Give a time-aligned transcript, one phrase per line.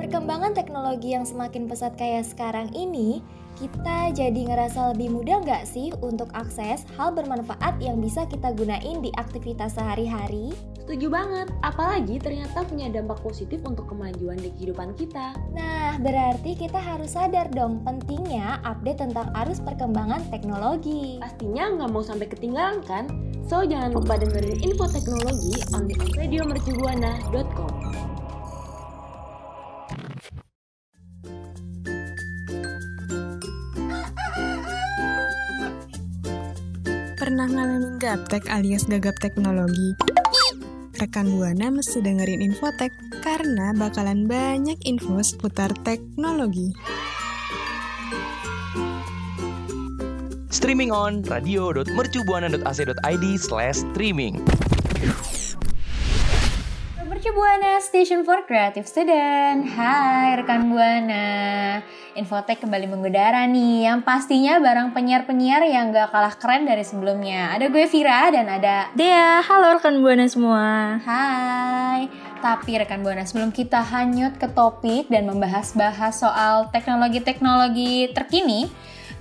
[0.00, 3.22] Perkembangan teknologi yang semakin pesat kayak sekarang ini,
[3.60, 9.04] kita jadi ngerasa lebih mudah nggak sih untuk akses hal bermanfaat yang bisa kita gunain
[9.04, 10.50] di aktivitas sehari-hari?
[10.90, 15.38] Setuju banget, apalagi ternyata punya dampak positif untuk kemajuan di kehidupan kita.
[15.54, 21.22] Nah, berarti kita harus sadar dong pentingnya update tentang arus perkembangan teknologi.
[21.22, 23.06] Pastinya nggak mau sampai ketinggalan kan?
[23.46, 27.70] So, jangan lupa dengerin info teknologi on the radiomercubuana.com.
[37.14, 39.94] Pernah ngalamin gaptek alias gagap teknologi?
[41.00, 42.92] Rekan Buana mesti dengerin Infotek
[43.24, 46.76] karena bakalan banyak info seputar teknologi.
[50.52, 54.44] Streaming on radio.mercubuana.ac.id slash streaming.
[57.30, 59.62] Mercu Buana Station for Creative Student.
[59.62, 61.78] Hai rekan Buana.
[62.18, 67.54] Infotek kembali mengudara nih Yang pastinya barang penyiar-penyiar yang gak kalah keren dari sebelumnya.
[67.54, 70.98] Ada gue Vira dan ada Dea, halo rekan Buana semua.
[71.06, 72.10] Hai.
[72.42, 78.66] Tapi rekan Buana sebelum kita hanyut ke topik dan membahas-bahas soal teknologi-teknologi terkini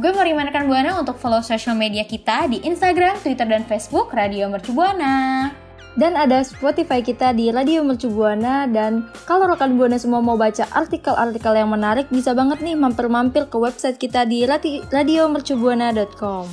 [0.00, 4.08] Gue mau remind rekan Buana untuk follow social media kita di Instagram, Twitter, dan Facebook
[4.16, 5.67] Radio Mercu Buana
[5.98, 10.62] Dan ada Spotify kita di Radio Mercu Buana Dan kalau rekan Buana semua mau baca
[10.70, 14.46] artikel-artikel yang menarik Bisa banget nih mampir-mampir ke website kita di
[14.94, 16.46] radiomercubuana.com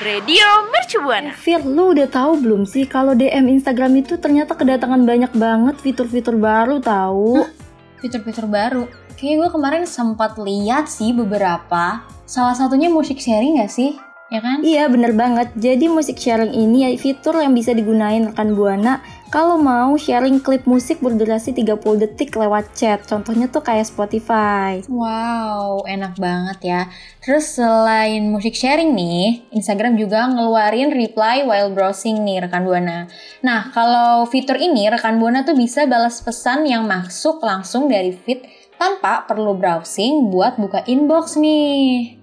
[0.00, 1.36] Radio Mercubuana.
[1.36, 6.40] Fir, lu udah tahu belum sih kalau DM Instagram itu ternyata kedatangan banyak banget fitur-fitur
[6.40, 7.44] baru tahu?
[8.02, 8.90] fitur-fitur baru.
[9.14, 12.02] Kayaknya gue kemarin sempat lihat sih beberapa.
[12.26, 13.94] Salah satunya musik sharing gak sih?
[14.32, 14.64] Ya kan?
[14.64, 19.60] Iya bener banget, jadi musik sharing ini ya fitur yang bisa digunain rekan Buana kalau
[19.60, 23.04] mau sharing klip musik berdurasi 30 detik lewat chat.
[23.04, 24.80] Contohnya tuh kayak Spotify.
[24.88, 26.80] Wow, enak banget ya.
[27.20, 33.12] Terus selain musik sharing nih, Instagram juga ngeluarin reply while browsing nih rekan Buana.
[33.44, 38.48] Nah, kalau fitur ini rekan Buana tuh bisa balas pesan yang masuk langsung dari feed
[38.80, 42.21] tanpa perlu browsing buat buka inbox nih.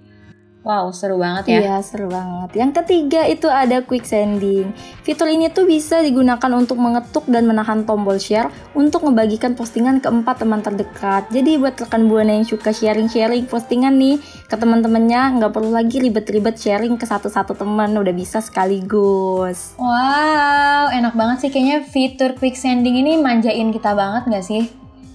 [0.60, 1.60] Wow, seru banget ya.
[1.64, 2.60] Iya seru banget.
[2.60, 4.76] Yang ketiga itu ada quick sending.
[5.08, 10.12] Fitur ini tuh bisa digunakan untuk mengetuk dan menahan tombol share untuk membagikan postingan ke
[10.12, 11.32] empat teman terdekat.
[11.32, 14.20] Jadi buat rekan buana yang suka sharing-sharing postingan nih
[14.52, 19.80] ke teman-temannya nggak perlu lagi ribet-ribet sharing ke satu-satu teman, udah bisa sekaligus.
[19.80, 24.68] Wow, enak banget sih kayaknya fitur quick sending ini manjain kita banget gak sih?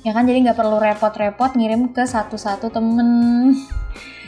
[0.08, 3.56] Ya kan jadi nggak perlu repot-repot ngirim ke satu-satu temen.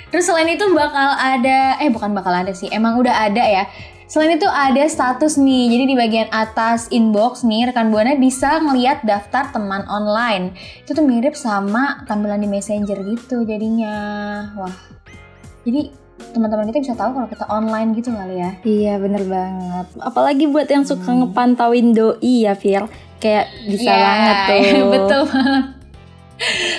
[0.06, 3.64] Terus selain itu bakal ada, eh bukan bakal ada sih, emang udah ada ya.
[4.06, 9.02] Selain itu ada status nih, jadi di bagian atas inbox nih rekan buana bisa ngeliat
[9.02, 10.54] daftar teman online.
[10.80, 13.94] Itu tuh mirip sama tampilan di messenger gitu jadinya.
[14.54, 14.70] Wah,
[15.66, 15.90] jadi
[16.30, 18.50] teman-teman kita bisa tahu kalau kita online gitu kali ya.
[18.62, 19.86] Iya bener banget.
[19.98, 22.86] Apalagi buat yang suka ngepantauin doi ya Fir.
[23.18, 24.86] Kayak bisa Iya, banget tuh.
[24.86, 25.64] betul banget.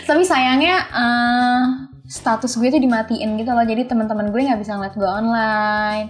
[0.05, 1.61] Tapi sayangnya eh,
[2.07, 3.61] status gue tuh dimatiin gitu loh.
[3.61, 6.07] Jadi teman-teman gue nggak bisa ngeliat gue online.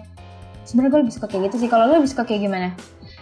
[0.63, 1.67] Sebenarnya gue lebih suka kayak gitu sih.
[1.67, 2.69] Kalau lo lebih suka kayak gimana?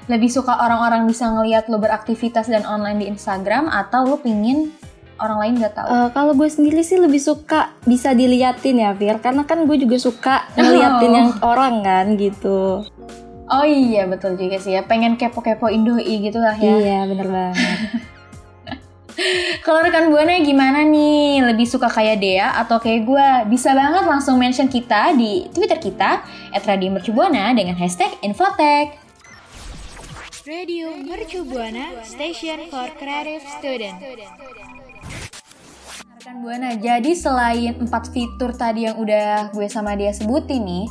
[0.05, 4.69] Lebih suka orang-orang bisa ngeliat lo beraktivitas dan online di Instagram atau lo pingin
[5.15, 5.87] orang lain nggak tahu?
[5.87, 9.17] Eh, kalau gue sendiri sih lebih suka bisa diliatin ya Fir.
[9.17, 11.15] Karena kan gue juga suka ngeliatin Oh.
[11.15, 12.83] yang orang kan gitu.
[13.45, 14.81] Oh iya betul juga sih ya.
[14.81, 16.75] Pengen kepo-kepoin doi gitu lah ya.
[16.75, 17.55] Iya bener banget.
[19.65, 21.41] Kalau rekan buana gimana nih?
[21.41, 23.27] Lebih suka kayak Dea atau kayak gue?
[23.49, 26.21] Bisa banget langsung mention kita di Twitter kita
[26.53, 29.01] @radiomercubuana dengan hashtag Infotek.
[30.45, 33.97] Radio Mercubuana, station for creative student.
[36.21, 40.85] Rekan buana, jadi selain empat fitur tadi yang udah gue sama dia sebutin nih,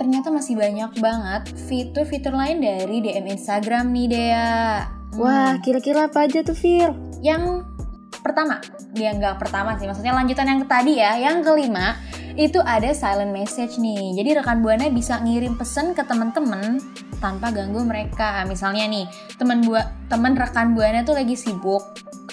[0.00, 4.88] ternyata masih banyak banget fitur-fitur lain dari DM Instagram nih Dea.
[5.20, 6.96] Wah kira-kira apa aja tuh Fir?
[7.20, 7.68] Yang
[8.24, 8.56] pertama,
[8.96, 11.20] dia nggak pertama sih, maksudnya lanjutan yang tadi ya.
[11.20, 12.00] Yang kelima,
[12.34, 14.16] itu ada silent message nih.
[14.16, 16.80] Jadi rekan buana bisa ngirim pesan ke teman-teman
[17.20, 18.42] tanpa ganggu mereka.
[18.48, 19.04] Misalnya nih,
[19.36, 21.84] teman buat teman rekan buana tuh lagi sibuk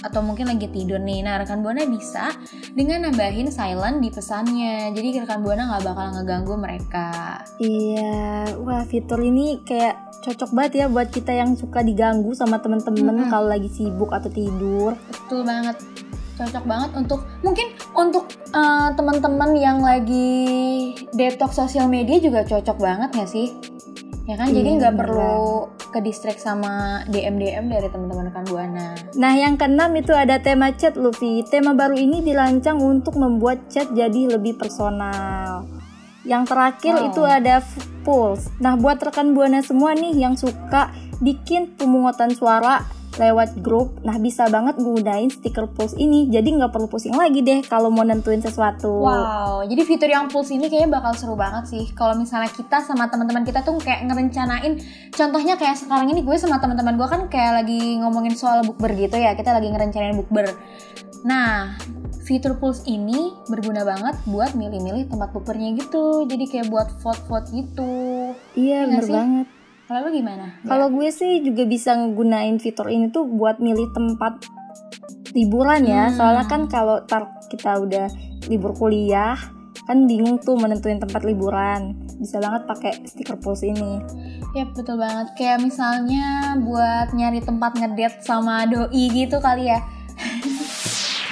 [0.01, 1.27] atau mungkin lagi tidur nih.
[1.27, 2.31] Nah, rekan buana bisa
[2.75, 4.95] dengan nambahin silent di pesannya.
[4.95, 7.39] Jadi rekan buana nggak bakal ngeganggu mereka.
[7.59, 13.25] Iya, wah fitur ini kayak cocok banget ya buat kita yang suka diganggu sama temen-temen
[13.25, 13.31] Mm-mm.
[13.31, 14.93] kalau lagi sibuk atau tidur.
[15.09, 15.77] Betul banget.
[16.37, 20.39] Cocok banget untuk mungkin untuk eh, teman-teman yang lagi
[21.13, 23.53] detox sosial media juga cocok banget gak sih?
[24.31, 25.43] Ya kan, jadi Iya, nggak bener perlu
[25.91, 28.95] ke distract sama DM DM dari teman-teman rekan buana.
[29.19, 31.43] Nah, yang keenam itu ada tema chat, Luffy.
[31.43, 35.67] Tema baru ini dirancang untuk membuat chat jadi lebih personal.
[36.23, 37.07] Yang terakhir Wow.
[37.11, 37.59] itu ada
[38.07, 38.47] Pulse.
[38.63, 42.87] Nah, buat rekan buana semua nih yang suka bikin pemungutan suara
[43.19, 46.31] lewat grup, nah bisa banget gunain stiker Pulse ini.
[46.31, 49.03] Jadi nggak perlu pusing lagi deh kalau mau nentuin sesuatu.
[49.03, 51.91] Wow, jadi fitur yang Pulse ini kayaknya bakal seru banget sih.
[51.91, 54.79] Kalau misalnya kita sama teman-teman kita tuh kayak ngerencanain,
[55.11, 59.19] contohnya kayak sekarang ini gue sama teman-teman gue kan kayak lagi ngomongin soal bukber gitu
[59.19, 59.35] ya.
[59.35, 60.47] Kita lagi ngerencanain bukber.
[61.21, 61.77] Nah,
[62.25, 66.25] fitur Pulse ini berguna banget buat milih-milih tempat bukbernya gitu.
[66.25, 67.93] Jadi kayak buat vote-vote gitu.
[68.55, 69.13] Iya, Iya bener sih?
[69.13, 69.47] banget.
[69.91, 70.55] Kalau lu gimana?
[70.63, 74.39] Kalau gue sih juga bisa gunain fitur ini tuh buat milih tempat
[75.35, 76.07] liburan ya.
[76.07, 76.15] Hmm.
[76.15, 78.07] Soalnya kan kalau tar kita udah
[78.47, 79.35] libur kuliah,
[79.83, 81.99] kan bingung tuh menentuin tempat liburan.
[82.23, 83.99] Bisa banget pakai stiker pulse ini.
[84.55, 85.35] Ya betul banget.
[85.35, 89.83] Kayak misalnya buat nyari tempat ngedate sama doi gitu kali ya.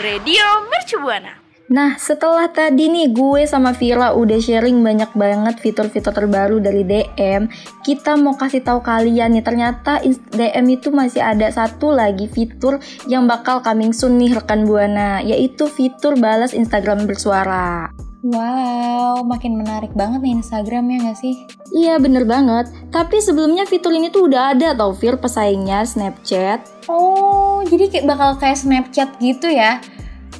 [0.03, 1.48] Radio Mercu Buana.
[1.69, 7.45] Nah, setelah tadi nih gue sama Vira udah sharing banyak banget fitur-fitur terbaru dari DM,
[7.85, 10.01] kita mau kasih tahu kalian nih ternyata
[10.33, 15.69] DM itu masih ada satu lagi fitur yang bakal coming soon nih rekan Buana, yaitu
[15.69, 17.93] fitur balas Instagram bersuara.
[18.25, 21.45] Wow, makin menarik banget nih Instagram ya nggak sih?
[21.69, 26.89] Iya bener banget, tapi sebelumnya fitur ini tuh udah ada tau Fir pesaingnya Snapchat.
[26.89, 29.77] Oh, jadi kayak bakal kayak Snapchat gitu ya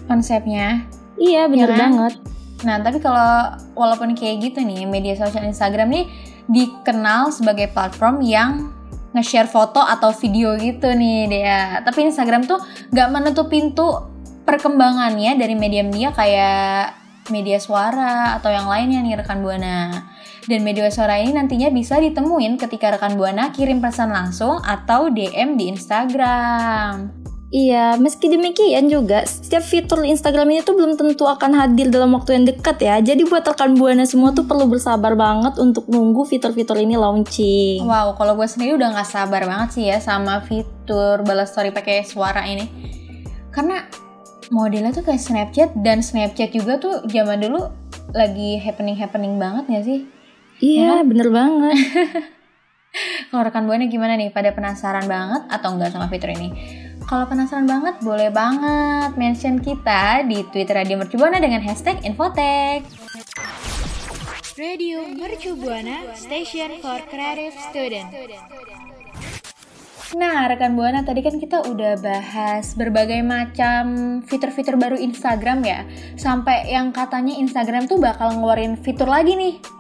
[0.10, 0.90] konsepnya.
[1.20, 1.80] Iya bener Ya kan?
[1.94, 2.14] banget.
[2.60, 6.06] Nah, tapi kalau walaupun kayak gitu nih, media sosial Instagram nih
[6.50, 8.74] dikenal sebagai platform yang
[9.14, 11.80] nge-share foto atau video gitu nih dia.
[11.82, 12.60] Tapi Instagram tuh
[12.92, 13.96] nggak menutup pintu
[14.44, 16.98] perkembangannya dari media-media kayak
[17.30, 20.10] media suara atau yang lainnya nih rekan Buana.
[20.50, 25.58] Dan media suara ini nantinya bisa ditemuin ketika rekan Buana kirim pesan langsung atau DM
[25.58, 27.29] di Instagram.
[27.50, 32.38] Iya, meski demikian juga, setiap fitur Instagram ini tuh belum tentu akan hadir dalam waktu
[32.38, 33.02] yang dekat ya.
[33.02, 37.82] Jadi buat rekan Buana semua tuh perlu bersabar banget untuk nunggu fitur-fitur ini launching.
[37.90, 42.06] Wow, kalau gue sendiri udah nggak sabar banget sih ya sama fitur balas story pakai
[42.06, 42.70] suara ini.
[43.50, 43.82] Karena
[44.54, 47.66] modelnya tuh kayak Snapchat dan Snapchat juga tuh zaman dulu
[48.14, 50.00] lagi happening-happening banget gak sih?
[50.62, 51.78] Iya, bener banget.
[53.30, 54.34] Kalau rekan buana gimana nih?
[54.34, 56.89] Pada penasaran banget atau enggak sama fitur ini?
[57.10, 62.86] Kalau penasaran banget, boleh banget mention kita di Twitter Radio Mercu Buana dengan hashtag Infotek.
[64.54, 68.14] Radio Mercu Buana, Station for Creative Student.
[70.22, 75.90] Nah, rekan Buana tadi kan kita udah bahas berbagai macam fitur-fitur baru Instagram ya.
[76.14, 79.79] Sampai yang katanya Instagram tuh bakal ngeluarin fitur lagi nih.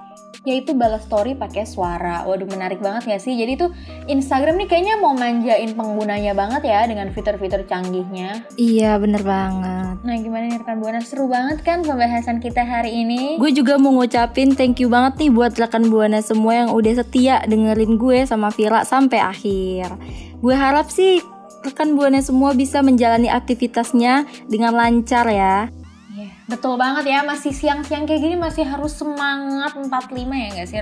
[0.49, 2.25] Yaitu balas story pakai suara.
[2.25, 3.37] Waduh, menarik banget ya sih?
[3.37, 3.69] Jadi tuh
[4.09, 8.49] Instagram nih kayaknya mau manjain penggunanya banget ya dengan fitur-fitur canggihnya.
[8.57, 10.01] iya, bener banget.
[10.01, 11.05] Nah, gimana nih rekan Buana?
[11.05, 13.37] Seru banget kan pembahasan kita hari ini?
[13.37, 17.45] Gue juga mau ngucapin thank you banget nih buat rekan Buana semua yang udah setia
[17.45, 19.93] dengerin gue sama Vira sampai akhir.
[20.41, 21.21] Gue harap sih
[21.61, 25.69] rekan Buana semua bisa menjalani aktivitasnya dengan lancar ya.
[26.49, 27.21] Betul banget ya.
[27.21, 30.79] Masih siang-siang kayak gini masih harus semangat 45 ya nggak sih?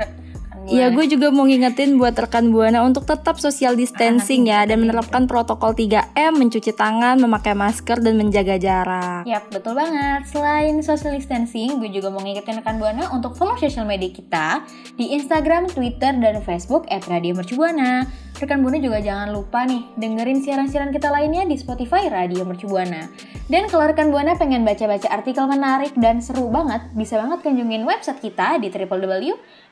[0.68, 5.24] Iya, gue juga mau ngingetin buat rekan Buana untuk tetap social distancing ya dan menerapkan
[5.24, 9.24] protokol 3M, mencuci tangan, memakai masker dan menjaga jarak.
[9.24, 10.28] Yap, betul banget.
[10.28, 14.68] Selain social distancing, gue juga mau ngingetin rekan Buana untuk follow social media kita
[15.00, 18.04] di Instagram, Twitter, dan Facebook @radiomercubuana.
[18.38, 23.10] Rekan Buana juga jangan lupa nih dengerin siaran-siaran kita lainnya di Spotify Radio Mercubuana.
[23.50, 28.22] Dan kalau rekan Buana pengen baca-baca artikel menarik dan seru banget, bisa banget kunjungin website
[28.22, 28.70] kita di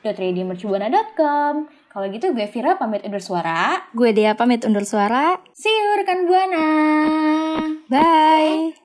[0.06, 1.54] www.radiomercubuana.com.
[1.90, 3.88] Kalau gitu gue Vira pamit undur suara.
[3.90, 5.40] Gue Dea pamit undur suara.
[5.56, 6.66] See you rekan Buana.
[7.90, 8.76] Bye.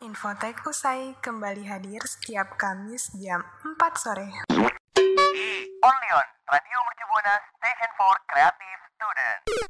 [0.00, 4.28] Infotek usai kembali hadir setiap Kamis jam 4 sore.
[5.80, 9.69] Only on Radio Mercu Buana Station for Creative Student.